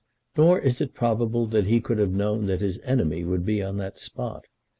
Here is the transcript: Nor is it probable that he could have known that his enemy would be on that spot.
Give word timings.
Nor 0.35 0.57
is 0.57 0.81
it 0.81 0.95
probable 0.95 1.45
that 1.45 1.67
he 1.67 1.79
could 1.79 1.99
have 1.99 2.09
known 2.11 2.47
that 2.47 2.59
his 2.61 2.79
enemy 2.79 3.23
would 3.23 3.45
be 3.45 3.61
on 3.61 3.77
that 3.77 3.99
spot. 3.99 4.45